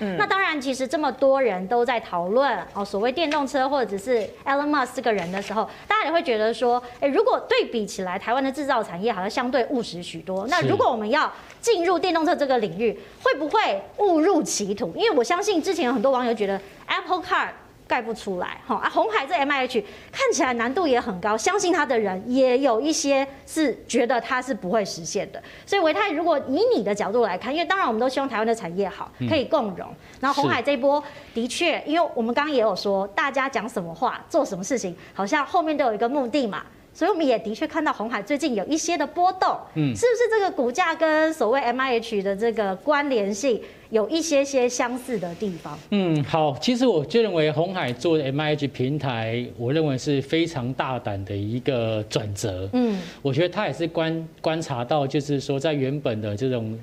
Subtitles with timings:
[0.00, 10.46] 嗯，那当然，其实这么多人都在讨论哦，所谓电动车或者是 Elon Musk 这个人的时候，大家也会觉得说，哎，如果对比起来，台湾的制造产业好像相对务实许多。
[10.46, 14.92] 那如果我们要进入电动车这个领域，会不会误入歧途？
[14.94, 17.48] 因为我相信之前有很多网友觉得 Apple Car。
[17.88, 18.88] 盖不出来，哈啊！
[18.88, 19.82] 红海这 MIH
[20.12, 25.42] 看起来难度也很高，相信它的人也有一些是觉得它是不会实现的。
[25.64, 29.88] 所以维泰，如果以你的角度来看，因为当然我们都希望台湾的产业好，可以共荣。
[30.20, 36.62] 然后红海这一波的确，因为我们刚刚也有说，大家讲什么话，做什么事情，好像后面都有一个目的嘛。
[36.92, 43.60] 所以我们也的确看到红海最近有一些的波动，嗯，是不是这个股价跟所谓 MIH 的这个关联性？
[43.90, 45.78] 有一些些相似的地方。
[45.90, 52.68] 嗯，好，其实我就认为红海做 MIH 平台，我认为是非常大胆的一个转折。
[52.72, 56.78] 嗯，我觉得他也是观观察到，就是说在原本的这种。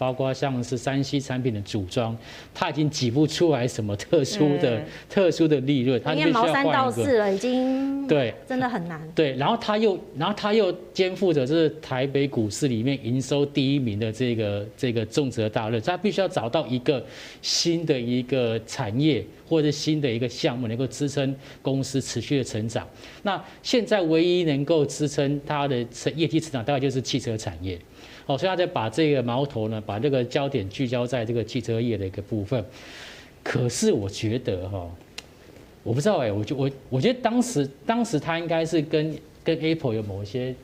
[0.00, 2.16] 包括像是三 C 产品的组装，
[2.54, 7.18] 它已经挤不出来什么特殊的、嗯、特殊的利润，它必须要换一个。
[7.18, 8.98] 了，已经对，真的很难。
[9.14, 17.04] 对，然后它又，然后它又肩负着就是台北股市里面营收第一名的这个这个重责大任，它必须要找到一个
[17.42, 22.88] 新的一个产业或者新的一个项目，能够支撑公司持续的成长。
[23.22, 27.78] 那现在唯一能够支撑它的成业绩成长，大概就是汽车产业。
[28.30, 32.64] 哦，所以他在把这个矛头呢，把这个焦点聚焦在这个汽车业的一个部分。
[33.42, 34.88] 可是我觉得哈，
[35.82, 40.54] 我不知道哎，我就我我觉得当时当时他应该是跟跟 Apple 有某一些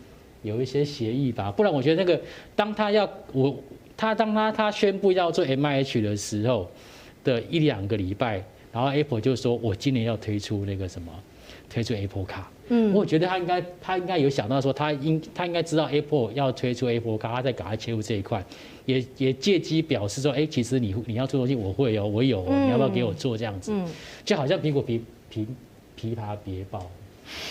[0.42, 2.20] 有一些协议吧，不然我觉得那个
[2.55, 3.58] 当他要我
[3.97, 6.70] 他当他他宣布要做 MIH 的时候
[7.25, 11.12] 的一两个礼拜，然后 Apple 就说我今年要推出那个什么。
[11.69, 18.45] 推出 Apple 卡嗯，我觉得他应该，他应该有想到说，他应他应该知道 Apple 要推出 Apple Car，他在赶快切入这一块，
[18.84, 23.73] 也也借机表示说，哎，其实你你要做东西，我会哦，我有哦，你要不要给我做这样子？
[23.73, 23.86] 嗯，
[24.24, 25.01] 就好像苹果皮
[25.33, 25.46] 琵
[25.98, 26.91] 琵琶别抱，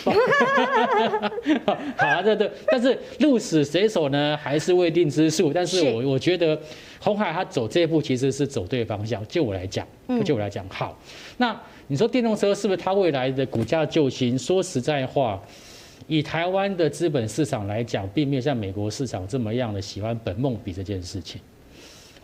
[1.98, 5.52] 好啊，对对，但是鹿死谁手呢，还是未定之数。
[5.54, 6.60] 但是我我觉得
[7.00, 9.88] 红海他走这一步其实是走对方向，就我来讲，
[10.24, 10.98] 就我来讲，好，
[11.38, 11.60] 那。
[11.88, 14.36] 你说电动车是不是它未来的股价救星？
[14.36, 15.40] 说实在话，
[16.08, 21.40] 以台湾的资本市场来讲，并没有像美国市场这么样的喜欢本梦比这件事情。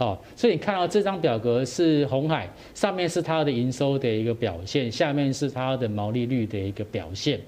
[0.01, 7.39] 哦，所以你看到这张表格是红海，上面是它的营收的一个表现，下面是它的毛利率的一个表现。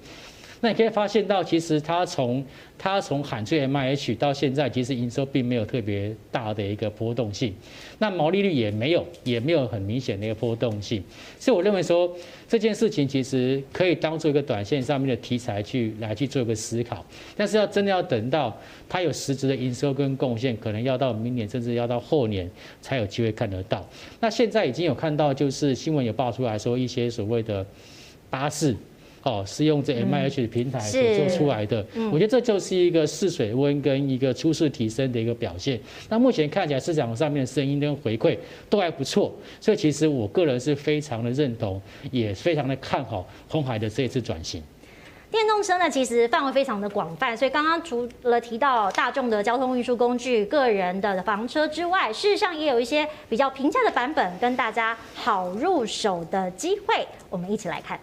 [0.64, 2.42] 那你可以发现到，其实它从
[2.78, 7.54] 它从喊出 MIH 到现在，其实营收并没有特别大的一个波动性，
[7.98, 11.04] 那毛利率也没有，也没有很明显的一个波动性。
[11.38, 12.10] 所以我认为说
[12.48, 17.04] 这件事情其实可以当做一个短线上面的题材去来去做一个思考，
[17.36, 18.58] 但是要真的要等到
[18.88, 22.50] 它有实质的营收跟贡献，可能要到明年甚至要到后年
[22.80, 23.86] 才有机会看得到。
[24.18, 27.66] 那现在已经有看到，就是新闻有爆出来说一些所谓的
[28.30, 28.74] 巴士。
[29.24, 35.80] 哦，是用这 MIH 平台所做出来的，我觉得这就是一个试水温跟一个初试提升的一个表现。
[36.10, 38.36] 那目前看起来市场上面的声音跟回馈
[38.68, 41.80] 都还不错，所以其实我个人是非常的认同，
[42.10, 44.62] 也非常的看好红海的这一次转型。
[45.30, 57.98] 电动车呢，其实范围非常的广泛，所以刚刚除了提到大众的交通运输工具、个人的房车之外，事实上也有一些比较平价的版本跟大家好入手的机会，我们一起来看。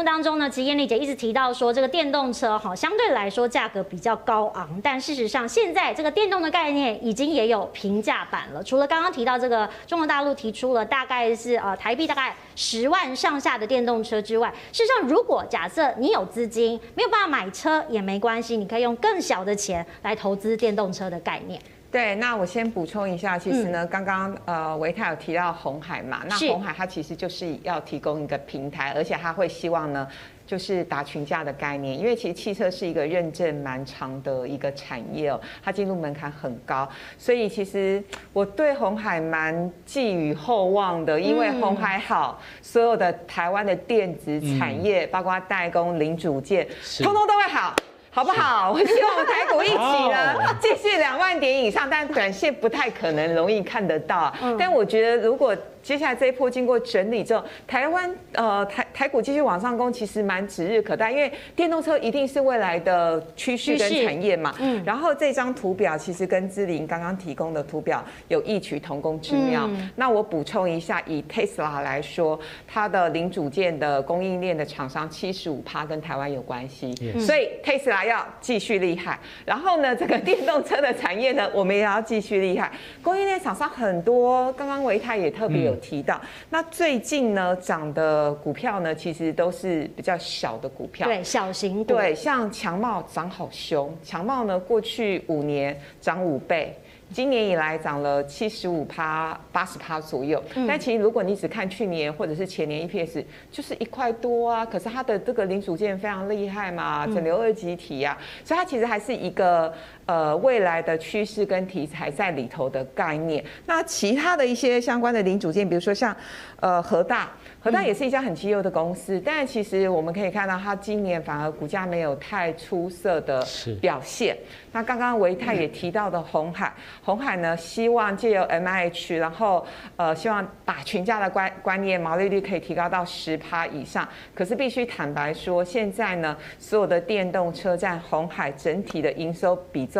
[0.00, 8.64] 目当中呢，其实燕俐姐一直提到说，这个电动车哈相对来说价格比较高昂，但事实上现在这个电动的概念已经也有平价版了。
[8.64, 21.60] 除了刚刚提到这个中国大陆提出了大概是呃台币大概十万上下的电动车之外，事实上如果假设你有资金没有办法买车也没关系，你可以用更小的钱来投资电动车的概念。
[21.90, 30.06] 对，那我先补充一下，其实呢，刚刚呃维泰有提到红海嘛，那红海它其实就是要提供一个平台，而且它会希望呢，
[30.46, 36.88] 就是打群架的概念，因为其实汽车是一个认证蛮长的一个产业哦，它进入门槛很高，
[37.18, 38.00] 所以其实
[38.32, 46.68] 我对红海蛮寄予厚望的，因为红海好，所有的台湾的电子产业，包括代工、零组件，
[47.02, 47.74] 通通都会好。
[48.10, 48.72] 好不好？
[48.72, 54.34] 我希望我们台股一起呢，继续两万点以上，但短线不太可能容易看得到。
[54.58, 64.54] 但我觉得，如果接下来这一波经过整理之后，台湾呃台台股继续往上攻，其实蛮指日可待，因为电动车一定是未来的趋势跟产业嘛。
[64.58, 64.82] 嗯。
[64.84, 69.66] 然后这张图表其实跟志玲刚刚提供的图表有异曲同工之妙。
[69.68, 69.88] 嗯。
[69.96, 77.18] 那我补充一下，以 Tesla 来说，它的零组件的供应链的厂商七十五趴跟台湾有关系，嗯。
[77.20, 79.18] 所以 Tesla 要继续厉害。
[79.44, 82.70] 然后呢，这个电动车的产业呢，我们也要继续厉害。
[83.02, 86.18] 供应链厂商很多，刚刚维泰也特别有提到。
[86.22, 91.84] 嗯、那最近呢涨的股票呢，其实都是比较小的股票，对，小型股。
[91.84, 96.76] 对，像强茂涨好凶，强茂呢过去五年涨五倍。
[97.12, 104.64] 今年以来涨了七十五趴、八十趴左右，但其实如果你只看去年或者是前年 EPS，就是一块多啊。
[104.64, 109.72] 可是它的这个零组件非常厉害嘛，整流二极体啊，所以它其实还是一个
[110.10, 113.44] 呃未来的趋势跟题材在里头的概念。
[113.66, 116.16] 那其他的一些相关的零组件，比如说像
[116.58, 117.30] 呃和大。
[117.62, 123.46] 和大也是一家很绩优的公司，嗯、但其实我们可以看到，它今年反而股价没有太出色的
[123.82, 124.34] 表现。
[124.72, 126.72] 那刚刚维泰也提到的红海，
[127.04, 129.66] 红海呢希望借由 MIH，然后
[129.96, 134.08] 呃希望把群架的观观念，毛利率可以提高到十趴以上。
[134.34, 139.99] 可是必须坦白说，现在呢所有的电动车占红海整体的营收比重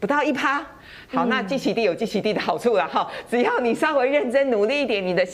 [0.00, 0.64] 不到一趴。
[1.08, 5.26] 好，那基期低有基期低的好处了哈， 只要你稍微认真努力一点，你的。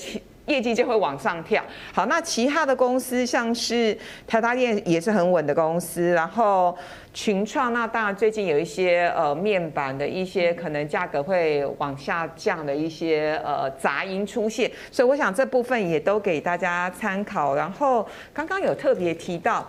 [0.46, 1.62] 业绩就会往上跳。
[1.94, 6.76] 好，那其他的公司像是台达电也是很稳的公司，然后
[7.14, 17.54] 群创那当然最近有一些呃面板的一些可能价格会往下降的一些呃杂音出现，所以我想这部分也都给大家参考。
[17.54, 18.04] 然后
[18.34, 19.64] 刚刚有特别提到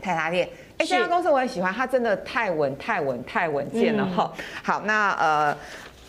[0.00, 0.48] 台达电，
[0.78, 4.32] 哎，这家公司我很喜欢，它真的太稳太稳太稳健了哈。
[4.62, 5.56] 好，那呃。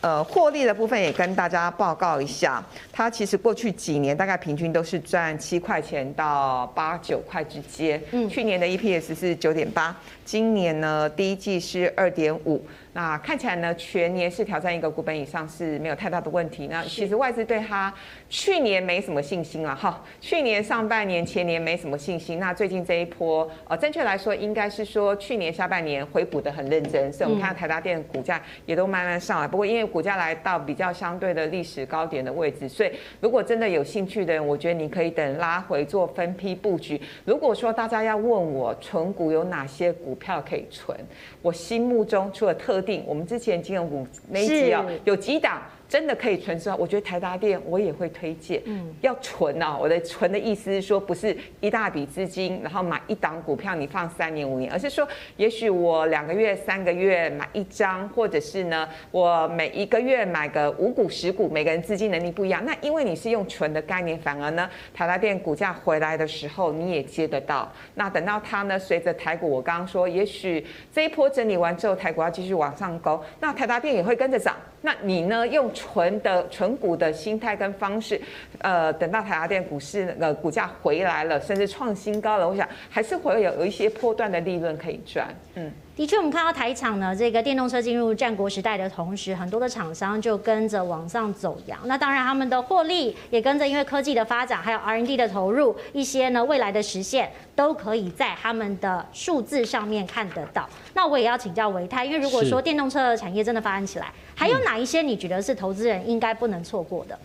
[0.01, 2.59] 呃，获利的部分也跟大家报告一下，
[2.91, 8.01] 它其实过去几年大概平均都是赚七块钱到八九块之间。
[8.09, 9.95] 嗯，去年的 EPS 是九点八，
[10.25, 12.65] 今年呢第一季是二点五。
[12.93, 16.67] 那看起来呢，全年是挑战一个股本以上是没有太大的问题。
[16.67, 17.93] 那其实外资对它
[18.27, 22.37] 去年没什么信心了哈，去年上半年、前年没什么信心。
[22.37, 29.47] 那最近这一波，呃，正确来说应该是说去年下半年回补的很认真，所以我们看到台达电股价也都慢慢上来。
[29.47, 32.91] 不过因为股价来到比较相对的历史高点的位置，所以
[33.21, 36.99] 如果真的有兴趣的人，我觉得你可以等拉回做分批布局。
[37.23, 40.97] 如果说大家要问我存股有哪些股票可以存，
[41.41, 45.61] 我心目中除了特定，我们之前金融股那一集啊，有几档。
[45.91, 49.77] 真的可以存之后，我觉得台达电我也会推荐，嗯，要存啊。
[49.77, 55.05] 我的存的意思是说，不是一大笔资金，然后买一档股票你放三年五年，而是说，
[55.35, 62.63] 也许我两个月三个月买一张，或者是呢，我每一个月买个五股十股，每个人资金能力不一样。
[62.63, 67.69] 那因为你是用存的概念，反而呢，台达电股价回来的时候你也接得到。
[67.95, 74.55] 那等到它呢，随着台股，我刚刚说，也许这一波整理完之后，台股要继续往上勾，那台达电也会跟着涨。
[74.81, 78.19] 那你呢，用纯的纯股的心态跟方式，
[78.59, 85.27] 呃，等到台达电股市那个股价回来了，甚至创新高了，我想还是会有有一些波段的利润可以赚。
[85.55, 85.71] 嗯，
[86.01, 91.79] 的确，我们看到台厂呢，这个电动车进入战国时代的同时，很多的厂商就跟着往上走扬。
[91.85, 100.67] 那当然，他们的获利也跟着，因为科技的发展，还有 R&D 的投入，一些呢未来的实现，都可以在他们的数字上面看得到。
[100.95, 107.19] 那我也要请教维泰，因为如果说电动车的产业真的发展起来，还有哪一些你觉得是投资人应该不能错过的？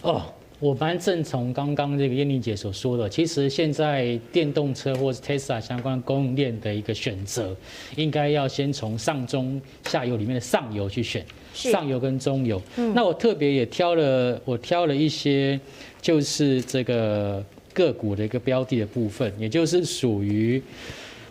[0.00, 0.22] 哦，
[0.60, 7.56] 我蛮认同刚刚这个燕玲姐所说的，其实现在电动车或是 Tesla 相关供应链的一个选择，
[7.96, 11.24] 应该要先从上中下游里面的上游去选，
[11.54, 12.60] 上游跟中游。
[12.94, 15.58] 那我特别也挑了，我挑了一些，
[16.02, 20.62] 就是这个个股的一个标的的部分，也就是属于。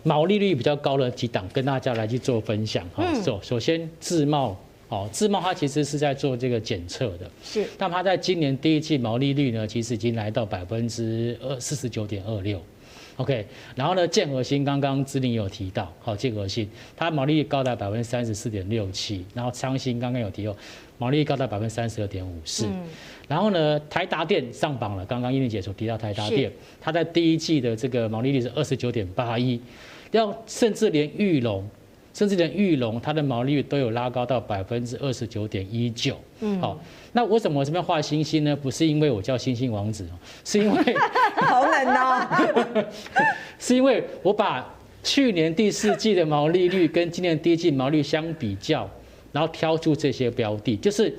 [0.02, 3.04] 毛利率比较高的几档，跟大家来去做分享哈。
[3.22, 4.58] 首首先自贸
[4.90, 7.64] 哦，自贸它其实是在做这个检测的，是。
[7.78, 12.60] 那它在今年第一季毛利率呢，其实已经来到百分之二四十九点二六
[13.16, 13.46] ，OK。
[13.76, 20.56] 然后呢，建和兴刚刚姿麟有提到，好，建和兴它毛利率高达百分之三十四点六七，然后昌兴刚刚有提到，
[20.98, 22.66] 毛利率高达百分之三十二点五四。
[23.28, 29.60] 然后呢，台达电上榜了，刚刚英玲姐所提到台达电，它在第一季的这个毛利率是二十九点八一。
[30.10, 31.64] 要甚至连裕隆，
[32.12, 36.16] 甚至连玉龙，它的毛利率都有拉高到百分之二十九点一九。
[36.40, 36.78] 嗯，好，
[37.12, 38.54] 那为什么我这边画星星呢？
[38.56, 40.06] 不是因为我叫星星王子，
[40.44, 40.94] 是因为
[41.36, 42.86] 好冷哦，
[43.58, 44.68] 是因为我把
[45.02, 48.88] 去年第四季的毛利率跟今年第一季毛利率相比较，
[49.32, 51.14] 然后挑出这些标的，就是。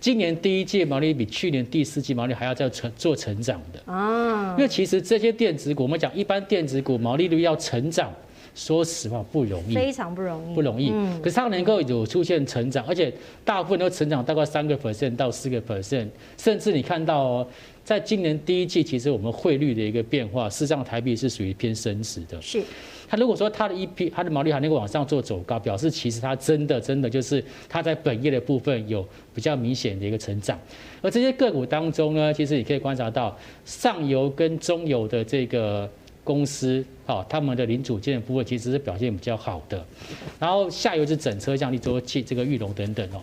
[0.00, 4.54] 今年第一季毛利比去年第四季毛利还要再成做成长的啊。
[4.54, 8.12] 因为其实这些电子股，我们讲一般电子股毛利率要成长。
[8.54, 10.90] 说实话不容易，非常不容易，不容易。
[10.92, 13.12] 嗯、可是它能够有出现成长，而且
[13.44, 16.06] 大部分都成长大概三个 percent 到四个 percent，
[16.38, 17.46] 甚至你看到哦，
[17.84, 22.40] 在今年第一季，其实我们汇率的一个变化，事实上台币是属于偏升值的。
[22.40, 22.62] 是。
[23.08, 30.58] 它如果说它的 EP，它的毛利还能够往上做走高，表示其实它真的真的就是它在本业的部分有比较明显的一个成长。
[31.02, 35.90] 而这些个股当中呢，其实你可以观察到上游跟中游的这个。
[36.24, 39.86] 公司啊，他们的零组件部分其实是表现比较好的，
[40.40, 43.20] 然后下游是整车，像力州器这个裕隆等等哦。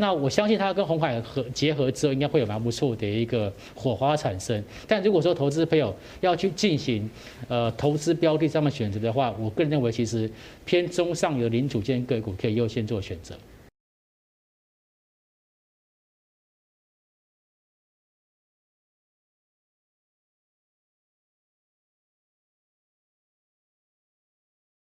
[0.00, 4.62] 那我相信它跟鸿海合结合之后，应该会有蛮不错的一个火花产生。
[4.86, 7.10] 但如果说投资朋友要去进行
[7.48, 10.30] 呃投资标的上面选择的话，我个人认为其实
[10.64, 13.34] 偏中上游零组件个股可以优先做选择。